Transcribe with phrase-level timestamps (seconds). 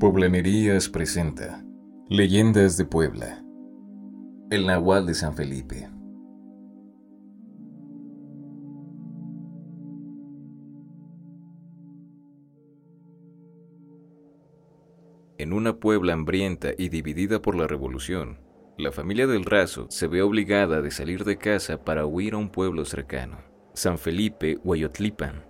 [0.00, 1.64] Poblanerías presenta
[2.08, 3.42] Leyendas de Puebla.
[4.48, 5.90] El Nahual de San Felipe.
[15.36, 18.38] En una Puebla hambrienta y dividida por la revolución,
[18.76, 22.50] la familia del Razo se ve obligada de salir de casa para huir a un
[22.50, 23.38] pueblo cercano,
[23.74, 25.44] San Felipe Huayotlipan.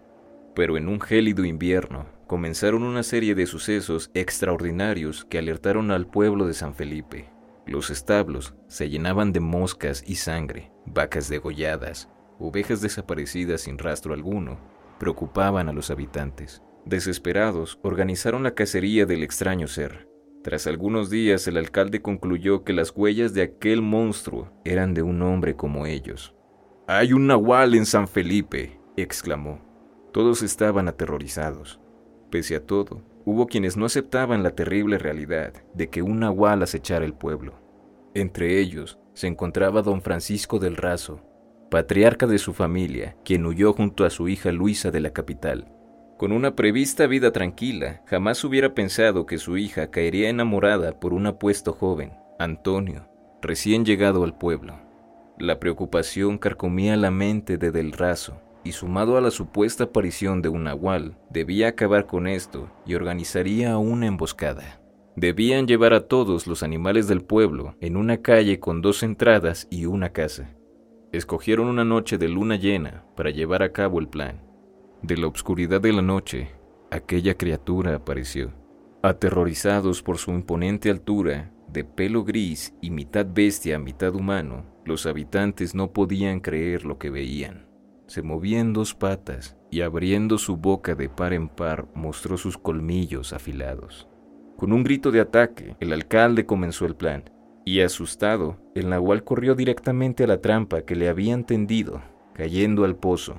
[0.54, 6.46] Pero en un gélido invierno, comenzaron una serie de sucesos extraordinarios que alertaron al pueblo
[6.46, 7.30] de San Felipe.
[7.66, 12.08] Los establos se llenaban de moscas y sangre, vacas degolladas,
[12.38, 14.60] ovejas desaparecidas sin rastro alguno,
[15.00, 16.62] preocupaban a los habitantes.
[16.84, 20.06] Desesperados, organizaron la cacería del extraño ser.
[20.44, 25.22] Tras algunos días, el alcalde concluyó que las huellas de aquel monstruo eran de un
[25.22, 26.34] hombre como ellos.
[26.86, 29.60] Hay un nahual en San Felipe, exclamó.
[30.12, 31.80] Todos estaban aterrorizados.
[32.30, 37.04] Pese a todo, hubo quienes no aceptaban la terrible realidad de que un nahual acechara
[37.04, 37.54] el pueblo.
[38.14, 41.20] Entre ellos se encontraba don Francisco del Razo,
[41.70, 45.72] patriarca de su familia, quien huyó junto a su hija Luisa de la capital.
[46.16, 51.26] Con una prevista vida tranquila, jamás hubiera pensado que su hija caería enamorada por un
[51.26, 53.08] apuesto joven, Antonio,
[53.40, 54.80] recién llegado al pueblo.
[55.38, 60.48] La preocupación carcomía la mente de Del Razo, y sumado a la supuesta aparición de
[60.48, 64.80] un nahual, debía acabar con esto y organizaría una emboscada.
[65.16, 69.86] Debían llevar a todos los animales del pueblo en una calle con dos entradas y
[69.86, 70.54] una casa.
[71.12, 74.42] Escogieron una noche de luna llena para llevar a cabo el plan.
[75.02, 76.50] De la oscuridad de la noche,
[76.90, 78.52] aquella criatura apareció.
[79.02, 85.74] Aterrorizados por su imponente altura, de pelo gris y mitad bestia, mitad humano, los habitantes
[85.74, 87.67] no podían creer lo que veían
[88.08, 92.58] se movía en dos patas y abriendo su boca de par en par mostró sus
[92.58, 94.08] colmillos afilados.
[94.56, 97.30] Con un grito de ataque, el alcalde comenzó el plan,
[97.64, 102.02] y asustado, el nahual corrió directamente a la trampa que le habían tendido,
[102.32, 103.36] cayendo al pozo.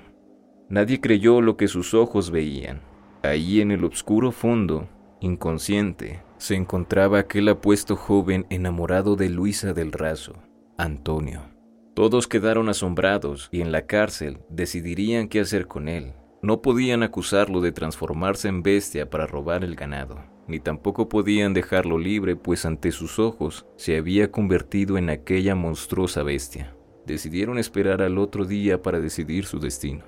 [0.69, 2.81] Nadie creyó lo que sus ojos veían.
[3.23, 4.87] Ahí en el oscuro fondo,
[5.19, 10.35] inconsciente, se encontraba aquel apuesto joven enamorado de Luisa del Razo,
[10.77, 11.41] Antonio.
[11.99, 16.13] Todos quedaron asombrados y en la cárcel decidirían qué hacer con él.
[16.41, 21.97] No podían acusarlo de transformarse en bestia para robar el ganado, ni tampoco podían dejarlo
[21.97, 26.73] libre, pues ante sus ojos se había convertido en aquella monstruosa bestia.
[27.05, 30.05] Decidieron esperar al otro día para decidir su destino.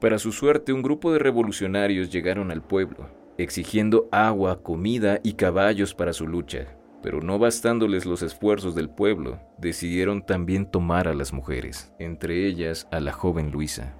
[0.00, 5.92] Para su suerte, un grupo de revolucionarios llegaron al pueblo, exigiendo agua, comida y caballos
[5.92, 6.77] para su lucha.
[7.02, 12.88] Pero no bastándoles los esfuerzos del pueblo, decidieron también tomar a las mujeres, entre ellas
[12.90, 13.94] a la joven Luisa.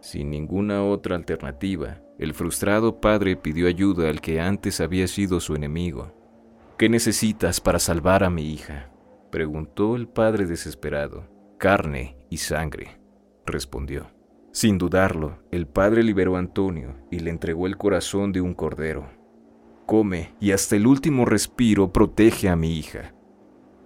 [0.00, 5.54] Sin ninguna otra alternativa, el frustrado padre pidió ayuda al que antes había sido su
[5.54, 6.12] enemigo.
[6.78, 8.90] ¿Qué necesitas para salvar a mi hija?
[9.30, 11.26] preguntó el padre desesperado.
[11.58, 13.00] Carne y sangre,
[13.46, 14.08] respondió.
[14.52, 19.15] Sin dudarlo, el padre liberó a Antonio y le entregó el corazón de un cordero
[19.86, 23.14] come y hasta el último respiro protege a mi hija.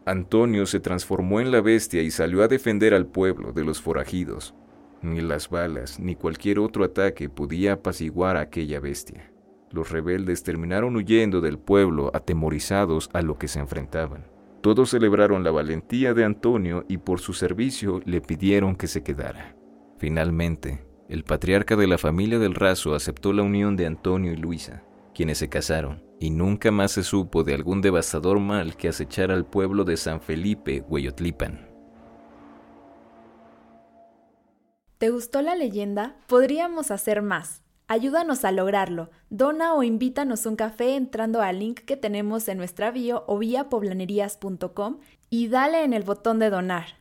[0.06, 4.54] Antonio se transformó en la bestia y salió a defender al pueblo de los forajidos.
[5.02, 9.30] Ni las balas ni cualquier otro ataque podía apaciguar a aquella bestia.
[9.70, 14.24] Los rebeldes terminaron huyendo del pueblo atemorizados a lo que se enfrentaban.
[14.62, 19.54] Todos celebraron la valentía de Antonio y por su servicio le pidieron que se quedara.
[19.98, 24.82] Finalmente, el patriarca de la familia del raso aceptó la unión de Antonio y Luisa
[25.20, 29.44] quienes se casaron, y nunca más se supo de algún devastador mal que acechara al
[29.44, 31.68] pueblo de San Felipe, Hueyotlipan.
[34.96, 36.16] ¿Te gustó la leyenda?
[36.26, 37.62] Podríamos hacer más.
[37.86, 39.10] Ayúdanos a lograrlo.
[39.28, 43.68] Dona o invítanos un café entrando al link que tenemos en nuestra bio o vía
[43.68, 46.99] poblanerías.com y dale en el botón de donar.